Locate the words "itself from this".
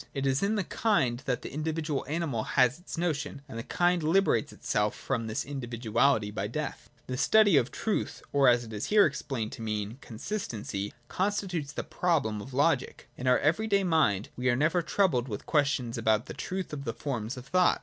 4.51-5.45